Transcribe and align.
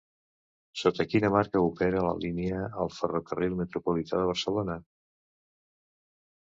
Sota 0.83 1.05
quina 1.11 1.29
marca 1.35 1.61
opera 1.65 2.01
la 2.07 2.15
línia 2.23 2.63
el 2.85 2.91
Ferrocarril 2.97 3.55
Metropolità 3.61 4.23
de 4.25 4.27
Barcelona? 4.33 4.81